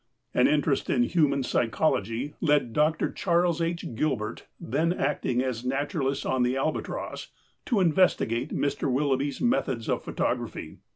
An 0.33 0.47
interest 0.47 0.89
in 0.89 1.03
human 1.03 1.43
psychology 1.43 2.33
led 2.41 2.73
Dr. 2.73 3.11
Charles 3.11 3.61
H. 3.61 3.85
Gilbert, 3.93 4.47
then 4.59 4.91
acting 4.91 5.43
as 5.43 5.63
naturalist 5.63 6.25
on 6.25 6.41
the 6.41 6.57
Albatross, 6.57 7.27
to 7.67 7.79
investigate 7.79 8.49
Mr. 8.49 8.91
Willoughby's 8.91 9.41
methods 9.41 9.87
of 9.87 10.03
photography. 10.03 10.79